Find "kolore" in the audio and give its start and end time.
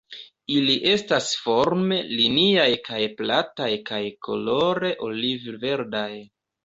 4.29-4.93